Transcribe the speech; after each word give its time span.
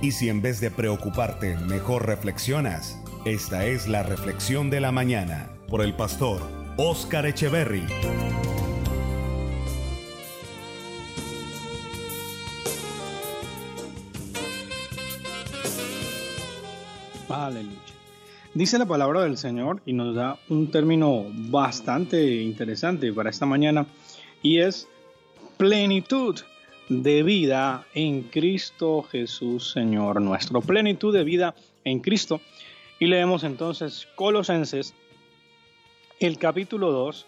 Y 0.00 0.12
si 0.12 0.28
en 0.28 0.40
vez 0.40 0.60
de 0.60 0.70
preocuparte, 0.70 1.56
mejor 1.56 2.06
reflexionas, 2.06 3.02
esta 3.24 3.66
es 3.66 3.88
la 3.88 4.04
reflexión 4.04 4.70
de 4.70 4.80
la 4.80 4.92
mañana 4.92 5.50
por 5.68 5.82
el 5.82 5.92
pastor 5.92 6.40
Oscar 6.76 7.26
Echeverry. 7.26 7.82
Aleluya. 17.28 17.76
Dice 18.54 18.78
la 18.78 18.86
palabra 18.86 19.22
del 19.22 19.36
Señor 19.36 19.82
y 19.84 19.94
nos 19.94 20.14
da 20.14 20.38
un 20.48 20.70
término 20.70 21.26
bastante 21.50 22.36
interesante 22.36 23.12
para 23.12 23.30
esta 23.30 23.46
mañana 23.46 23.86
y 24.42 24.58
es 24.58 24.86
plenitud 25.56 26.38
de 26.88 27.22
vida 27.22 27.86
en 27.94 28.22
Cristo 28.22 29.02
Jesús 29.02 29.72
Señor 29.72 30.20
nuestro. 30.20 30.60
Plenitud 30.60 31.14
de 31.14 31.24
vida 31.24 31.54
en 31.84 32.00
Cristo. 32.00 32.40
Y 32.98 33.06
leemos 33.06 33.44
entonces 33.44 34.08
Colosenses, 34.16 34.94
el 36.18 36.38
capítulo 36.38 36.90
2, 36.90 37.26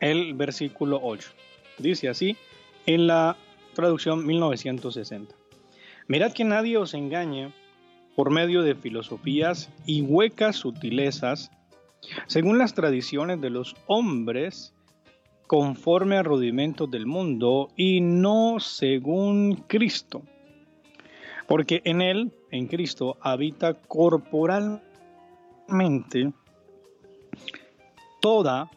el 0.00 0.34
versículo 0.34 1.00
8. 1.02 1.30
Dice 1.78 2.08
así 2.08 2.36
en 2.84 3.06
la 3.06 3.36
traducción 3.74 4.26
1960. 4.26 5.34
Mirad 6.08 6.32
que 6.32 6.44
nadie 6.44 6.76
os 6.76 6.94
engañe 6.94 7.52
por 8.14 8.30
medio 8.30 8.62
de 8.62 8.74
filosofías 8.74 9.70
y 9.86 10.02
huecas 10.02 10.56
sutilezas, 10.56 11.50
según 12.26 12.58
las 12.58 12.74
tradiciones 12.74 13.40
de 13.40 13.50
los 13.50 13.74
hombres, 13.86 14.75
conforme 15.46 16.16
a 16.16 16.22
rudimentos 16.22 16.90
del 16.90 17.06
mundo 17.06 17.68
y 17.76 18.00
no 18.00 18.58
según 18.60 19.64
Cristo. 19.66 20.22
Porque 21.46 21.82
en 21.84 22.00
Él, 22.02 22.32
en 22.50 22.66
Cristo, 22.66 23.16
habita 23.20 23.74
corporalmente 23.74 26.32
toda 28.20 28.70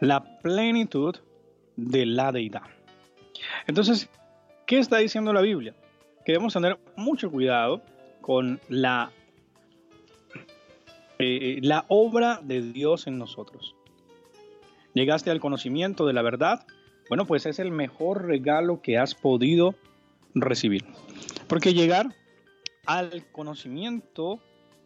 la 0.00 0.38
plenitud 0.40 1.16
de 1.76 2.06
la 2.06 2.32
deidad. 2.32 2.62
Entonces, 3.66 4.08
¿qué 4.66 4.78
está 4.78 4.98
diciendo 4.98 5.32
la 5.32 5.40
Biblia? 5.40 5.74
Que 6.24 6.32
debemos 6.32 6.52
tener 6.52 6.78
mucho 6.96 7.30
cuidado 7.30 7.82
con 8.20 8.60
la, 8.68 9.12
eh, 11.18 11.58
la 11.62 11.84
obra 11.88 12.40
de 12.42 12.60
Dios 12.60 13.06
en 13.06 13.18
nosotros. 13.18 13.75
Llegaste 14.96 15.30
al 15.30 15.40
conocimiento 15.40 16.06
de 16.06 16.14
la 16.14 16.22
verdad, 16.22 16.66
bueno, 17.10 17.26
pues 17.26 17.44
es 17.44 17.58
el 17.58 17.70
mejor 17.70 18.24
regalo 18.24 18.80
que 18.80 18.96
has 18.96 19.14
podido 19.14 19.74
recibir. 20.34 20.86
Porque 21.48 21.74
llegar 21.74 22.14
al 22.86 23.30
conocimiento 23.30 24.40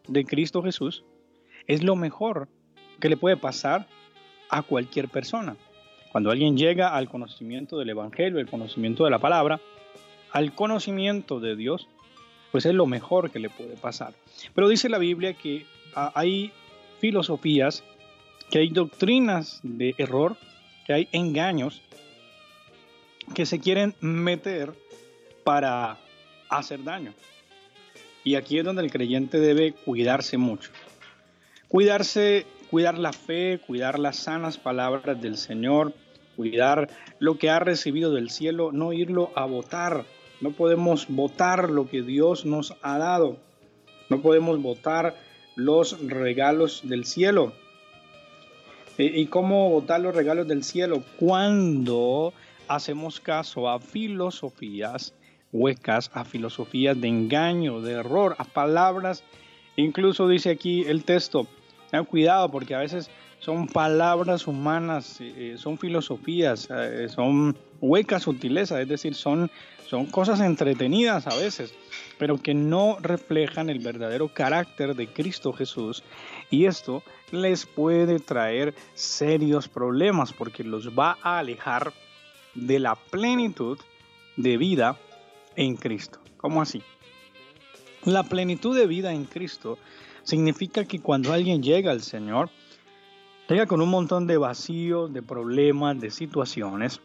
de 0.08 0.24
Cristo 0.24 0.64
Jesús 0.64 1.04
es 1.68 1.84
lo 1.84 1.94
mejor 1.94 2.48
que 2.98 3.08
le 3.08 3.16
puede 3.16 3.36
pasar 3.36 3.86
a 4.48 4.62
cualquier 4.62 5.08
persona. 5.08 5.56
Cuando 6.10 6.32
alguien 6.32 6.56
llega 6.56 6.96
al 6.96 7.08
conocimiento 7.08 7.78
del 7.78 7.90
Evangelio, 7.90 8.40
al 8.40 8.50
conocimiento 8.50 9.04
de 9.04 9.10
la 9.10 9.20
palabra, 9.20 9.60
al 10.32 10.56
conocimiento 10.56 11.38
de 11.38 11.54
Dios, 11.54 11.86
pues 12.50 12.66
es 12.66 12.74
lo 12.74 12.86
mejor 12.86 13.30
que 13.30 13.38
le 13.38 13.48
puede 13.48 13.76
pasar. 13.76 14.14
Pero 14.56 14.68
dice 14.68 14.88
la 14.88 14.98
Biblia 14.98 15.34
que 15.34 15.66
ah, 15.94 16.10
hay 16.16 16.50
filosofías, 16.98 17.84
que 18.50 18.58
hay 18.58 18.70
doctrinas 18.70 19.60
de 19.62 19.94
error, 19.98 20.36
que 20.86 20.92
hay 20.92 21.08
engaños 21.12 21.82
que 23.34 23.46
se 23.46 23.60
quieren 23.60 23.94
meter 24.00 24.72
para 25.44 25.98
hacer 26.48 26.82
daño. 26.82 27.14
Y 28.24 28.34
aquí 28.34 28.58
es 28.58 28.64
donde 28.64 28.82
el 28.82 28.90
creyente 28.90 29.38
debe 29.38 29.72
cuidarse 29.72 30.36
mucho. 30.36 30.70
Cuidarse, 31.68 32.46
cuidar 32.70 32.98
la 32.98 33.12
fe, 33.12 33.60
cuidar 33.66 33.98
las 33.98 34.16
sanas 34.16 34.58
palabras 34.58 35.20
del 35.22 35.36
Señor, 35.36 35.94
cuidar 36.36 36.90
lo 37.18 37.38
que 37.38 37.50
ha 37.50 37.60
recibido 37.60 38.12
del 38.12 38.30
cielo, 38.30 38.72
no 38.72 38.92
irlo 38.92 39.30
a 39.36 39.44
votar 39.44 40.04
no 40.40 40.52
podemos 40.52 41.06
votar 41.08 41.68
lo 41.68 41.88
que 41.88 42.00
Dios 42.00 42.46
nos 42.46 42.74
ha 42.80 42.96
dado. 42.96 43.36
No 44.08 44.22
podemos 44.22 44.60
votar 44.62 45.14
los 45.54 46.00
regalos 46.00 46.80
del 46.84 47.04
cielo. 47.04 47.52
¿Y 49.02 49.26
cómo 49.26 49.70
votar 49.70 50.00
los 50.00 50.14
regalos 50.14 50.46
del 50.46 50.62
cielo? 50.62 51.02
Cuando 51.18 52.34
hacemos 52.68 53.18
caso 53.18 53.68
a 53.68 53.80
filosofías 53.80 55.14
huecas, 55.52 56.10
a 56.14 56.24
filosofías 56.24 57.00
de 57.00 57.08
engaño, 57.08 57.80
de 57.80 57.92
error, 57.92 58.36
a 58.38 58.44
palabras. 58.44 59.24
Incluso 59.76 60.28
dice 60.28 60.50
aquí 60.50 60.84
el 60.86 61.04
texto, 61.04 61.46
ten 61.90 62.04
cuidado 62.04 62.50
porque 62.50 62.74
a 62.74 62.80
veces 62.80 63.10
son 63.40 63.66
palabras 63.66 64.46
humanas, 64.46 65.16
eh, 65.20 65.56
son 65.56 65.78
filosofías, 65.78 66.68
eh, 66.70 67.08
son 67.08 67.56
huecas 67.80 68.22
sutilezas, 68.22 68.80
es 68.80 68.88
decir, 68.88 69.14
son, 69.14 69.50
son 69.86 70.06
cosas 70.06 70.40
entretenidas 70.40 71.26
a 71.26 71.34
veces, 71.34 71.74
pero 72.18 72.36
que 72.36 72.52
no 72.52 72.98
reflejan 73.00 73.70
el 73.70 73.78
verdadero 73.78 74.28
carácter 74.28 74.94
de 74.94 75.08
Cristo 75.08 75.54
Jesús. 75.54 76.04
Y 76.50 76.66
esto 76.66 77.02
les 77.32 77.64
puede 77.64 78.20
traer 78.20 78.74
serios 78.92 79.68
problemas 79.68 80.34
porque 80.34 80.62
los 80.62 80.90
va 80.96 81.16
a 81.22 81.38
alejar 81.38 81.94
de 82.54 82.78
la 82.78 82.94
plenitud 82.94 83.78
de 84.36 84.58
vida 84.58 84.98
en 85.56 85.76
Cristo. 85.76 86.18
¿Cómo 86.36 86.60
así? 86.60 86.82
La 88.04 88.22
plenitud 88.22 88.76
de 88.76 88.86
vida 88.86 89.12
en 89.12 89.24
Cristo 89.24 89.78
significa 90.24 90.84
que 90.84 91.00
cuando 91.00 91.32
alguien 91.32 91.62
llega 91.62 91.90
al 91.90 92.02
Señor, 92.02 92.50
llega 93.54 93.66
con 93.66 93.80
un 93.80 93.88
montón 93.88 94.26
de 94.26 94.36
vacíos, 94.36 95.12
de 95.12 95.22
problemas, 95.22 96.00
de 96.00 96.10
situaciones, 96.10 97.00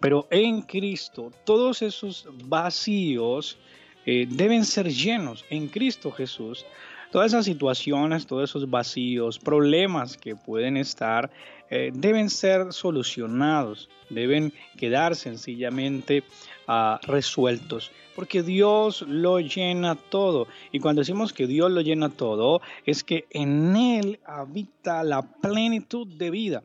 pero 0.00 0.26
en 0.30 0.62
Cristo 0.62 1.30
todos 1.44 1.82
esos 1.82 2.26
vacíos 2.44 3.58
eh, 4.06 4.26
deben 4.28 4.64
ser 4.64 4.88
llenos 4.88 5.44
en 5.50 5.68
Cristo 5.68 6.10
Jesús. 6.10 6.64
Todas 7.14 7.30
esas 7.30 7.44
situaciones, 7.44 8.26
todos 8.26 8.50
esos 8.50 8.68
vacíos, 8.68 9.38
problemas 9.38 10.16
que 10.16 10.34
pueden 10.34 10.76
estar, 10.76 11.30
eh, 11.70 11.92
deben 11.94 12.28
ser 12.28 12.72
solucionados, 12.72 13.88
deben 14.10 14.52
quedar 14.76 15.14
sencillamente 15.14 16.24
ah, 16.66 16.98
resueltos, 17.04 17.92
porque 18.16 18.42
Dios 18.42 19.02
lo 19.02 19.38
llena 19.38 19.94
todo. 19.94 20.48
Y 20.72 20.80
cuando 20.80 21.02
decimos 21.02 21.32
que 21.32 21.46
Dios 21.46 21.70
lo 21.70 21.82
llena 21.82 22.08
todo, 22.08 22.60
es 22.84 23.04
que 23.04 23.26
en 23.30 23.76
Él 23.76 24.18
habita 24.26 25.04
la 25.04 25.22
plenitud 25.22 26.08
de 26.08 26.30
vida. 26.32 26.64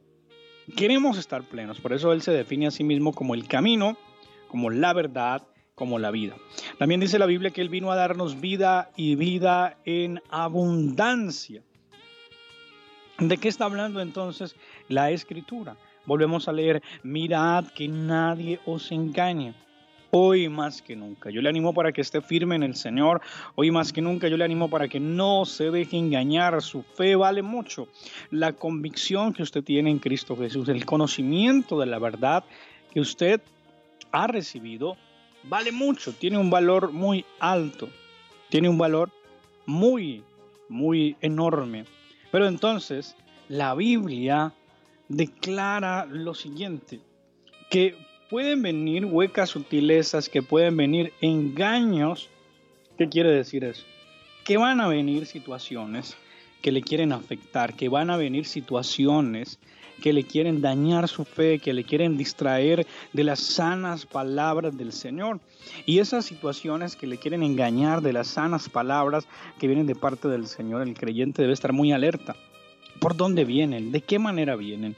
Queremos 0.76 1.20
estar 1.20 1.44
plenos, 1.44 1.80
por 1.80 1.94
eso 1.94 2.12
Él 2.12 2.24
se 2.24 2.32
define 2.32 2.66
a 2.66 2.72
sí 2.72 2.84
mismo 2.84 3.14
como 3.14 3.36
el 3.36 3.48
camino, 3.48 3.98
como 4.48 4.72
la 4.72 4.94
verdad 4.94 5.44
como 5.80 5.98
la 5.98 6.12
vida. 6.12 6.36
También 6.78 7.00
dice 7.00 7.18
la 7.18 7.26
Biblia 7.26 7.52
que 7.52 7.62
Él 7.62 7.70
vino 7.70 7.90
a 7.90 7.96
darnos 7.96 8.42
vida 8.42 8.92
y 8.98 9.16
vida 9.16 9.78
en 9.86 10.22
abundancia. 10.30 11.64
¿De 13.18 13.38
qué 13.38 13.48
está 13.48 13.64
hablando 13.64 14.02
entonces 14.02 14.58
la 14.90 15.10
escritura? 15.12 15.78
Volvemos 16.06 16.50
a 16.50 16.52
leer, 16.52 16.84
mirad 17.02 17.68
que 17.68 17.88
nadie 17.88 18.60
os 18.66 18.92
engañe. 18.92 19.54
Hoy 20.12 20.50
más 20.50 20.82
que 20.82 20.98
nunca. 20.98 21.30
Yo 21.30 21.42
le 21.42 21.48
animo 21.48 21.74
para 21.74 21.94
que 21.94 22.02
esté 22.02 22.20
firme 22.20 22.56
en 22.56 22.64
el 22.64 22.76
Señor. 22.76 23.22
Hoy 23.56 23.72
más 23.72 23.94
que 23.94 24.02
nunca 24.02 24.28
yo 24.28 24.36
le 24.36 24.44
animo 24.44 24.70
para 24.70 24.90
que 24.90 25.00
no 25.00 25.46
se 25.46 25.72
deje 25.72 25.98
engañar. 25.98 26.62
Su 26.62 26.82
fe 26.82 27.16
vale 27.16 27.42
mucho. 27.42 27.88
La 28.32 28.52
convicción 28.52 29.32
que 29.32 29.44
usted 29.44 29.64
tiene 29.64 29.92
en 29.92 30.00
Cristo 30.00 30.36
Jesús, 30.36 30.68
el 30.68 30.86
conocimiento 30.86 31.80
de 31.80 31.86
la 31.86 32.00
verdad 32.00 32.44
que 32.92 33.00
usted 33.00 33.40
ha 34.12 34.28
recibido, 34.28 34.98
vale 35.44 35.72
mucho, 35.72 36.14
tiene 36.14 36.38
un 36.38 36.50
valor 36.50 36.92
muy 36.92 37.26
alto, 37.40 37.90
tiene 38.50 38.70
un 38.70 38.78
valor 38.78 39.12
muy, 39.66 40.24
muy 40.68 41.16
enorme. 41.22 41.86
Pero 42.32 42.48
entonces 42.48 43.16
la 43.48 43.74
Biblia 43.76 44.54
declara 45.08 46.06
lo 46.06 46.34
siguiente, 46.34 47.00
que 47.70 47.96
pueden 48.30 48.62
venir 48.62 49.06
huecas 49.06 49.50
sutilezas, 49.50 50.30
que 50.30 50.42
pueden 50.42 50.78
venir 50.78 51.14
engaños. 51.22 52.30
¿Qué 52.98 53.10
quiere 53.10 53.32
decir 53.32 53.64
eso? 53.64 53.86
Que 54.46 54.58
van 54.58 54.82
a 54.82 54.88
venir 54.88 55.26
situaciones 55.26 56.16
que 56.62 56.72
le 56.72 56.82
quieren 56.82 57.12
afectar, 57.12 57.76
que 57.76 57.90
van 57.90 58.10
a 58.10 58.18
venir 58.18 58.46
situaciones 58.46 59.60
que 60.00 60.14
le 60.14 60.24
quieren 60.24 60.62
dañar 60.62 61.08
su 61.08 61.26
fe, 61.26 61.60
que 61.60 61.74
le 61.74 61.84
quieren 61.84 62.18
distraer 62.18 62.88
de 63.14 63.24
las 63.24 63.40
sanas 63.40 64.06
palabras 64.06 64.78
del 64.78 64.92
Señor. 64.92 65.40
Y 65.86 66.00
esas 66.00 66.26
situaciones 66.26 66.96
que 66.96 67.08
le 67.08 67.18
quieren 67.18 67.44
engañar 67.44 68.02
de 68.02 68.14
las 68.14 68.28
sanas 68.28 68.70
palabras 68.70 69.28
que 69.60 69.68
vienen 69.68 69.88
de 69.88 69.96
parte 69.96 70.28
del 70.28 70.48
Señor, 70.48 70.82
el 70.82 70.94
creyente 70.94 71.42
debe 71.42 71.54
estar 71.54 71.74
muy 71.74 71.92
alerta. 71.92 72.36
¿Por 73.00 73.16
dónde 73.16 73.46
vienen? 73.46 73.92
¿De 73.92 74.02
qué 74.02 74.20
manera 74.20 74.56
vienen? 74.56 74.96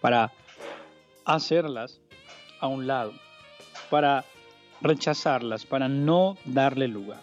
Para 0.00 0.32
hacerlas 1.24 2.00
a 2.60 2.66
un 2.66 2.86
lado, 2.86 3.12
para 3.90 4.24
rechazarlas, 4.80 5.66
para 5.66 5.88
no 5.88 6.36
darle 6.44 6.88
lugar. 6.88 7.20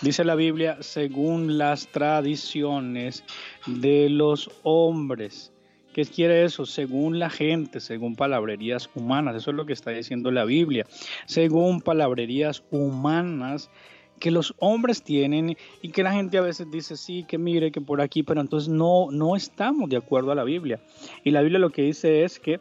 Dice 0.00 0.24
la 0.24 0.34
Biblia, 0.34 0.78
según 0.80 1.58
las 1.58 1.86
tradiciones 1.86 3.22
de 3.66 4.08
los 4.08 4.50
hombres. 4.64 5.52
¿Qué 5.92 6.04
quiere 6.04 6.44
eso? 6.44 6.64
Según 6.64 7.18
la 7.18 7.28
gente, 7.28 7.80
según 7.80 8.16
palabrerías 8.16 8.88
humanas. 8.94 9.36
Eso 9.36 9.50
es 9.50 9.56
lo 9.56 9.66
que 9.66 9.72
está 9.72 9.90
diciendo 9.90 10.30
la 10.30 10.44
Biblia. 10.44 10.86
Según 11.26 11.80
palabrerías 11.80 12.62
humanas 12.70 13.70
que 14.18 14.30
los 14.30 14.54
hombres 14.58 15.02
tienen 15.02 15.56
y 15.82 15.88
que 15.90 16.02
la 16.02 16.12
gente 16.12 16.38
a 16.38 16.42
veces 16.42 16.70
dice, 16.70 16.96
sí, 16.96 17.24
que 17.24 17.38
mire, 17.38 17.72
que 17.72 17.80
por 17.80 18.00
aquí, 18.00 18.22
pero 18.22 18.40
entonces 18.40 18.68
no, 18.68 19.08
no 19.10 19.34
estamos 19.36 19.90
de 19.90 19.96
acuerdo 19.96 20.30
a 20.30 20.36
la 20.36 20.44
Biblia. 20.44 20.80
Y 21.24 21.32
la 21.32 21.42
Biblia 21.42 21.58
lo 21.58 21.70
que 21.70 21.82
dice 21.82 22.22
es 22.22 22.38
que 22.38 22.60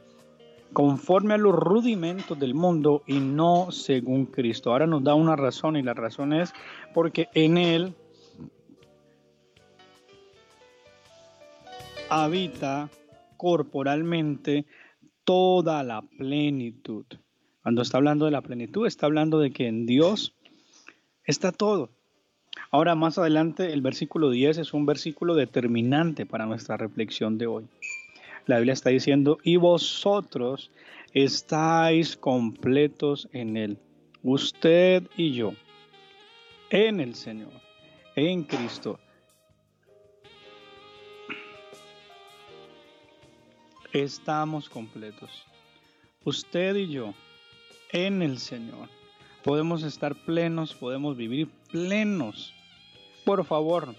conforme 0.74 1.34
a 1.34 1.38
los 1.38 1.54
rudimentos 1.54 2.39
del 2.39 2.54
mundo 2.54 3.04
y 3.06 3.19
no 3.19 3.72
según 3.72 4.25
Cristo. 4.25 4.72
Ahora 4.72 4.88
nos 4.88 5.04
da 5.04 5.16
una 5.16 5.36
razón 5.36 5.75
y 5.75 5.84
la 5.84 5.94
razón 5.94 6.34
es 6.34 6.54
porque 6.94 7.27
en 7.34 7.57
Él 7.57 7.94
habita 12.10 12.89
corporalmente 13.42 14.68
toda 15.24 15.82
la 15.82 16.04
plenitud. 16.04 17.06
Cuando 17.64 17.82
está 17.82 17.98
hablando 17.98 18.26
de 18.26 18.32
la 18.32 18.42
plenitud, 18.42 18.86
está 18.86 19.08
hablando 19.08 19.40
de 19.40 19.50
que 19.50 19.68
en 19.68 19.88
Dios 19.88 20.36
Está 21.26 21.52
todo. 21.52 21.90
Ahora 22.72 22.96
más 22.96 23.18
adelante 23.18 23.72
el 23.72 23.82
versículo 23.82 24.32
10 24.32 24.58
es 24.58 24.74
un 24.74 24.86
versículo 24.86 25.36
determinante 25.36 26.26
para 26.26 26.46
nuestra 26.46 26.78
reflexión 26.78 27.38
de 27.38 27.48
hoy. 27.48 27.68
La 28.48 28.58
Biblia 28.58 28.74
está 28.74 28.90
diciendo, 28.90 29.38
y 29.44 29.58
vosotros 29.58 30.72
estáis 31.14 32.18
completos 32.18 33.30
en 33.34 33.56
Él, 33.56 33.78
usted 34.24 35.04
y 35.16 35.32
yo, 35.32 35.54
en 36.70 37.00
el 37.00 37.14
Señor, 37.14 37.54
en 38.16 38.44
Cristo. 38.44 39.00
Estamos 43.94 44.70
completos, 44.70 45.30
usted 46.24 46.78
y 46.78 46.88
yo, 46.88 47.14
en 47.92 48.22
el 48.22 48.40
Señor 48.40 48.88
podemos 49.44 49.84
estar 49.84 50.16
plenos, 50.16 50.74
podemos 50.74 51.18
vivir 51.18 51.50
plenos. 51.72 52.54
Por 53.26 53.44
favor, 53.44 53.94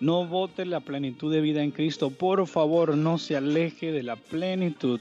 no 0.00 0.26
vote 0.26 0.64
la 0.64 0.80
plenitud 0.80 1.30
de 1.30 1.42
vida 1.42 1.62
en 1.62 1.70
Cristo. 1.70 2.10
Por 2.10 2.46
favor, 2.46 2.96
no 2.96 3.18
se 3.18 3.36
aleje 3.36 3.92
de 3.92 4.02
la 4.02 4.16
plenitud 4.16 5.00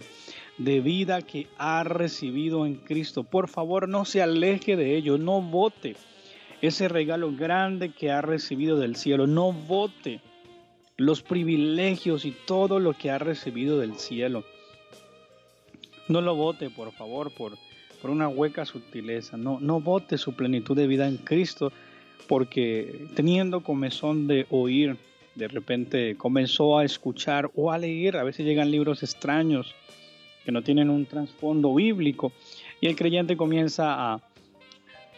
de 0.58 0.82
vida 0.82 1.22
que 1.22 1.48
ha 1.58 1.86
recibido 1.86 2.66
en 2.66 2.76
Cristo. 2.76 3.24
Por 3.24 3.48
favor, 3.48 3.88
no 3.88 4.04
se 4.04 4.22
aleje 4.22 4.76
de 4.76 4.98
ello. 4.98 5.18
No 5.18 5.42
vote 5.42 5.96
ese 6.62 6.90
regalo 6.90 7.32
grande 7.32 7.94
que 7.94 8.12
ha 8.12 8.22
recibido 8.22 8.78
del 8.78 8.98
cielo. 8.98 9.28
No 9.28 9.54
vote 9.54 10.20
los 11.00 11.24
privilegios 11.24 12.26
y 12.26 12.32
todo 12.32 12.80
lo 12.80 12.94
que 12.94 13.10
ha 13.10 13.18
recibido 13.18 13.80
del 13.80 13.96
cielo. 13.96 14.44
No 16.08 16.22
lo 16.22 16.36
vote, 16.36 16.70
por 16.70 16.92
favor, 16.92 17.32
por 17.32 17.58
por 18.02 18.10
una 18.10 18.28
hueca 18.28 18.66
sutileza. 18.66 19.38
No, 19.38 19.60
no 19.60 19.80
vote 19.80 20.18
su 20.18 20.34
plenitud 20.34 20.76
de 20.76 20.88
vida 20.88 21.08
en 21.08 21.18
Cristo 21.18 21.72
porque 22.28 23.08
teniendo 23.16 23.62
comezón 23.62 24.28
de 24.28 24.46
oír, 24.50 24.98
de 25.36 25.48
repente 25.48 26.16
comenzó 26.16 26.78
a 26.78 26.86
escuchar 26.86 27.50
o 27.56 27.72
a 27.72 27.78
leer. 27.78 28.18
A 28.18 28.24
veces 28.24 28.46
llegan 28.46 28.72
libros 28.72 29.04
extraños 29.04 29.76
que 30.46 30.52
no 30.52 30.62
tienen 30.62 30.90
un 30.90 31.06
trasfondo 31.06 31.74
bíblico 31.74 32.32
y 32.82 32.88
el 32.88 32.96
creyente 32.96 33.36
comienza 33.36 33.94
a, 33.94 34.22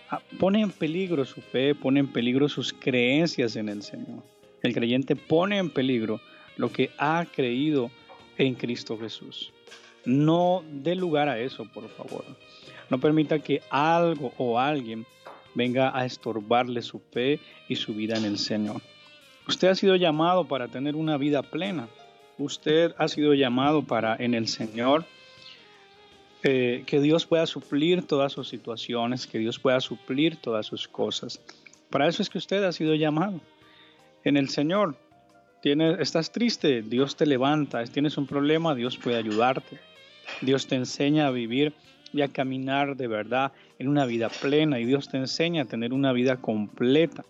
a 0.10 0.20
pone 0.40 0.62
en 0.62 0.72
peligro 0.72 1.26
su 1.26 1.42
fe, 1.42 1.76
pone 1.76 2.00
en 2.00 2.08
peligro 2.08 2.50
sus 2.50 2.74
creencias 2.74 3.56
en 3.56 3.70
el 3.70 3.84
Señor. 3.84 4.24
El 4.62 4.74
creyente 4.74 5.16
pone 5.16 5.58
en 5.58 5.70
peligro 5.70 6.22
lo 6.58 6.72
que 6.72 6.92
ha 6.98 7.26
creído 7.26 7.92
en 8.38 8.56
Cristo 8.56 8.98
Jesús. 8.98 9.52
No 10.06 10.64
dé 10.72 10.96
lugar 10.96 11.30
a 11.30 11.40
eso, 11.40 11.66
por 11.66 11.90
favor. 11.90 12.26
No 12.90 13.00
permita 13.00 13.40
que 13.40 13.62
algo 13.70 14.34
o 14.38 14.60
alguien 14.60 15.06
venga 15.54 15.98
a 15.98 16.06
estorbarle 16.06 16.82
su 16.82 17.00
fe 17.00 17.40
y 17.68 17.76
su 17.76 17.94
vida 17.94 18.18
en 18.18 18.26
el 18.26 18.38
Señor. 18.38 18.82
Usted 19.48 19.70
ha 19.70 19.76
sido 19.76 19.96
llamado 19.96 20.48
para 20.48 20.68
tener 20.68 20.96
una 20.96 21.18
vida 21.18 21.42
plena. 21.42 21.88
Usted 22.38 22.94
ha 22.98 23.08
sido 23.08 23.34
llamado 23.34 23.84
para 23.84 24.16
en 24.16 24.34
el 24.34 24.48
Señor 24.48 25.06
eh, 26.44 26.84
que 26.86 27.00
Dios 27.00 27.26
pueda 27.26 27.46
suplir 27.46 28.08
todas 28.08 28.34
sus 28.34 28.50
situaciones, 28.50 29.28
que 29.28 29.40
Dios 29.40 29.60
pueda 29.60 29.80
suplir 29.80 30.38
todas 30.38 30.66
sus 30.66 30.88
cosas. 30.88 31.40
Para 31.90 32.08
eso 32.08 32.22
es 32.24 32.30
que 32.30 32.38
usted 32.38 32.64
ha 32.64 32.72
sido 32.72 32.96
llamado. 32.96 33.40
En 34.24 34.38
el 34.38 34.50
Señor, 34.50 34.96
tienes, 35.62 36.00
estás 36.00 36.32
triste, 36.32 36.84
Dios 36.84 37.16
te 37.16 37.26
levanta. 37.26 37.84
Tienes 37.86 38.18
un 38.18 38.28
problema, 38.28 38.76
Dios 38.76 38.98
puede 38.98 39.18
ayudarte. 39.18 39.80
Dios 40.42 40.68
te 40.68 40.76
enseña 40.76 41.28
a 41.28 41.32
vivir 41.32 41.74
y 42.14 42.22
a 42.22 42.28
caminar 42.28 42.96
de 42.98 43.08
verdad 43.08 43.52
en 43.80 43.88
una 43.88 44.06
vida 44.06 44.30
plena 44.30 44.80
y 44.80 44.86
Dios 44.86 45.10
te 45.10 45.18
enseña 45.18 45.64
a 45.64 45.66
tener 45.66 45.94
una 45.94 46.14
vida 46.14 46.38
completa. 46.38 47.24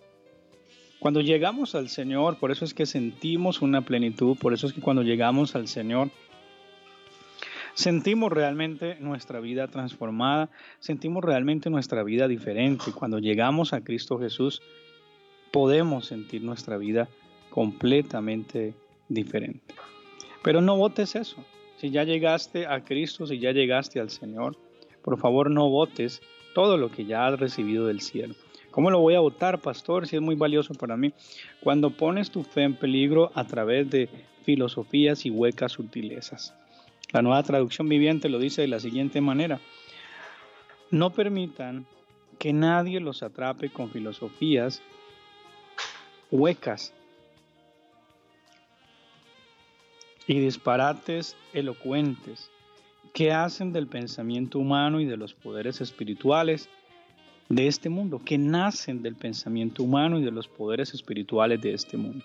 Cuando 1.00 1.22
llegamos 1.22 1.76
al 1.76 1.90
Señor, 1.90 2.38
por 2.38 2.52
eso 2.52 2.66
es 2.66 2.74
que 2.74 2.86
sentimos 2.86 3.62
una 3.62 3.82
plenitud, 3.82 4.38
por 4.38 4.54
eso 4.54 4.68
es 4.68 4.74
que 4.74 4.82
cuando 4.82 5.02
llegamos 5.02 5.56
al 5.56 5.68
Señor, 5.68 6.12
sentimos 7.74 8.32
realmente 8.32 8.98
nuestra 9.00 9.40
vida 9.40 9.68
transformada, 9.68 10.50
sentimos 10.80 11.24
realmente 11.24 11.70
nuestra 11.70 12.04
vida 12.04 12.28
diferente. 12.28 12.92
Cuando 12.92 13.18
llegamos 13.18 13.74
a 13.74 13.82
Cristo 13.82 14.20
Jesús, 14.20 14.62
podemos 15.52 16.08
sentir 16.08 16.44
nuestra 16.44 16.78
vida 16.78 17.10
completamente 17.50 18.74
diferente. 19.10 19.76
Pero 20.44 20.62
no 20.62 20.78
votes 20.78 21.16
eso. 21.16 21.44
Si 21.78 21.90
ya 21.90 22.04
llegaste 22.04 22.66
a 22.68 22.84
Cristo, 22.84 23.28
si 23.28 23.40
ya 23.40 23.52
llegaste 23.52 24.00
al 24.00 24.10
Señor, 24.10 24.56
por 25.02 25.20
favor 25.20 25.50
no 25.50 25.70
votes 25.70 26.22
todo 26.54 26.78
lo 26.78 26.92
que 26.92 27.06
ya 27.06 27.28
has 27.28 27.40
recibido 27.40 27.88
del 27.88 28.02
cielo. 28.02 28.36
¿Cómo 28.72 28.90
lo 28.90 29.00
voy 29.00 29.16
a 29.16 29.20
votar, 29.20 29.60
pastor? 29.60 30.08
Si 30.08 30.16
es 30.16 30.22
muy 30.22 30.36
valioso 30.36 30.74
para 30.74 30.96
mí. 30.96 31.14
Cuando 31.62 31.90
pones 31.90 32.32
tu 32.32 32.44
fe 32.44 32.64
en 32.64 32.76
peligro 32.76 33.32
a 33.36 33.46
través 33.46 33.90
de 33.90 34.10
filosofías 34.44 35.26
y 35.26 35.30
huecas 35.30 35.74
sutilezas. 35.74 36.56
La 37.12 37.22
nueva 37.22 37.44
traducción 37.44 37.90
viviente 37.90 38.30
lo 38.30 38.40
dice 38.40 38.62
de 38.62 38.70
la 38.70 38.80
siguiente 38.80 39.20
manera. 39.20 39.60
No 40.90 41.12
permitan 41.12 41.86
que 42.40 42.54
nadie 42.54 43.02
los 43.02 43.24
atrape 43.24 43.70
con 43.70 43.90
filosofías 43.90 44.82
huecas 46.32 46.94
y 50.28 50.40
disparates 50.40 51.36
elocuentes 51.54 52.50
que 53.14 53.32
hacen 53.32 53.74
del 53.74 53.88
pensamiento 53.88 54.60
humano 54.60 55.00
y 55.02 55.06
de 55.06 55.18
los 55.18 55.34
poderes 55.34 55.82
espirituales 55.82 56.70
de 57.50 57.68
este 57.68 57.90
mundo, 57.90 58.22
que 58.24 58.38
nacen 58.38 59.04
del 59.04 59.16
pensamiento 59.16 59.84
humano 59.84 60.20
y 60.20 60.24
de 60.24 60.32
los 60.32 60.48
poderes 60.48 60.94
espirituales 60.94 61.62
de 61.62 61.74
este 61.74 61.98
mundo. 61.98 62.24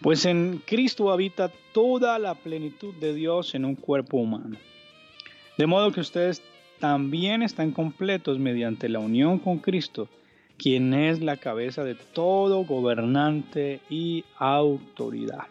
Pues 0.00 0.24
en 0.24 0.62
Cristo 0.64 1.10
habita 1.10 1.52
toda 1.74 2.18
la 2.18 2.34
plenitud 2.34 2.94
de 2.94 3.12
Dios 3.12 3.54
en 3.54 3.66
un 3.66 3.74
cuerpo 3.74 4.16
humano. 4.16 4.56
De 5.58 5.66
modo 5.66 5.92
que 5.92 6.00
ustedes 6.00 6.42
también 6.78 7.42
están 7.42 7.72
completos 7.72 8.38
mediante 8.38 8.88
la 8.88 9.00
unión 9.00 9.38
con 9.38 9.58
Cristo, 9.58 10.08
quien 10.58 10.92
es 10.92 11.20
la 11.20 11.36
cabeza 11.36 11.84
de 11.84 11.94
todo 11.94 12.64
gobernante 12.64 13.80
y 13.88 14.24
autoridad. 14.36 15.46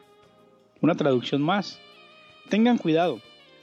Una 0.82 0.96
traducción 0.96 1.42
más. 1.42 1.80
Tengan 2.50 2.78
cuidado 2.78 3.20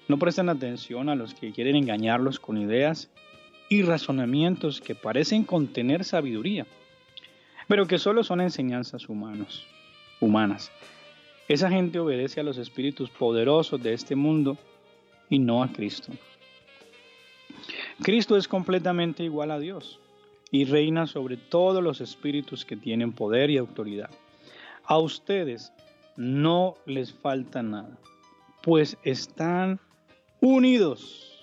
no 0.07 0.19
prestan 0.19 0.51
atención 0.51 1.09
a 1.09 1.15
los 1.15 1.35
que 1.35 1.53
quieren 1.53 1.77
engañarlos 1.77 2.39
con 2.39 2.59
ideas 2.59 3.09
y 3.71 3.83
razonamientos 3.83 4.81
que 4.81 4.95
parecen 4.95 5.45
contener 5.45 6.05
sabiduría, 6.05 6.67
pero 7.69 7.87
que 7.87 7.99
solo 7.99 8.23
son 8.23 8.43
enseñanzas 8.43 9.09
humanos, 9.09 9.67
humanas. 10.21 10.71
Esa 11.49 11.71
gente 11.71 11.99
obedece 11.99 12.41
a 12.41 12.45
los 12.45 12.59
espíritus 12.59 13.09
poderosos 13.11 13.83
de 13.83 13.95
este 13.95 14.15
mundo 14.15 14.59
y 15.31 15.39
no 15.39 15.63
a 15.63 15.69
Cristo. 15.69 16.13
Cristo 18.03 18.37
es 18.37 18.47
completamente 18.47 19.23
igual 19.23 19.51
a 19.51 19.59
Dios 19.59 20.01
y 20.55 20.67
reina 20.67 21.09
sobre 21.09 21.37
todos 21.37 21.83
los 21.83 22.01
espíritus 22.01 22.65
que 22.65 22.77
tienen 22.77 23.11
poder 23.11 23.51
y 23.51 23.59
autoridad. 23.59 24.09
A 24.85 24.99
ustedes 24.99 25.73
no 26.17 26.77
les 26.87 27.13
falta 27.13 27.61
nada, 27.61 27.99
pues 28.63 28.97
están 29.03 29.81
unidos 30.41 31.43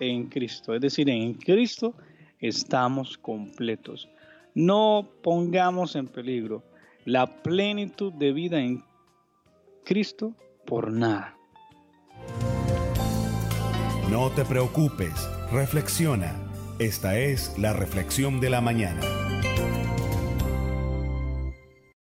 en 0.00 0.26
Cristo. 0.28 0.74
Es 0.74 0.80
decir, 0.80 1.08
en 1.08 1.34
Cristo 1.34 1.94
estamos 2.40 3.16
completos. 3.18 4.08
No 4.52 5.08
pongamos 5.22 5.94
en 5.94 6.08
peligro 6.08 6.64
la 7.04 7.28
plenitud 7.44 8.12
de 8.14 8.32
vida 8.32 8.58
en 8.58 8.82
Cristo 9.84 10.34
por 10.66 10.90
nada. 10.90 11.36
No 14.10 14.28
te 14.30 14.44
preocupes, 14.44 15.30
reflexiona. 15.52 16.49
Esta 16.80 17.18
es 17.18 17.52
la 17.58 17.74
reflexión 17.74 18.40
de 18.40 18.48
la 18.48 18.62
mañana. 18.62 19.29